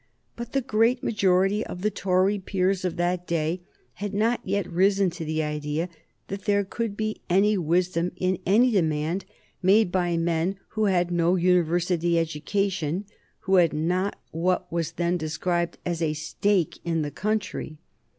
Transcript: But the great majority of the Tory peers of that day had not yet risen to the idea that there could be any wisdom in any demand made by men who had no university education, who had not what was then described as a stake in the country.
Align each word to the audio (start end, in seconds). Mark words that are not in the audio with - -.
But 0.35 0.53
the 0.53 0.61
great 0.61 1.03
majority 1.03 1.63
of 1.63 1.83
the 1.83 1.91
Tory 1.91 2.39
peers 2.39 2.83
of 2.83 2.95
that 2.95 3.27
day 3.27 3.61
had 3.93 4.15
not 4.15 4.41
yet 4.43 4.65
risen 4.67 5.11
to 5.11 5.23
the 5.23 5.43
idea 5.43 5.89
that 6.27 6.45
there 6.45 6.65
could 6.65 6.97
be 6.97 7.21
any 7.29 7.55
wisdom 7.55 8.11
in 8.15 8.39
any 8.43 8.71
demand 8.71 9.25
made 9.61 9.91
by 9.91 10.17
men 10.17 10.57
who 10.69 10.85
had 10.85 11.11
no 11.11 11.35
university 11.35 12.17
education, 12.17 13.05
who 13.41 13.57
had 13.57 13.73
not 13.73 14.19
what 14.31 14.71
was 14.71 14.93
then 14.93 15.17
described 15.17 15.77
as 15.85 16.01
a 16.01 16.13
stake 16.15 16.79
in 16.83 17.03
the 17.03 17.11
country. 17.11 17.77